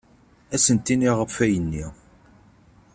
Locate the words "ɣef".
1.17-1.35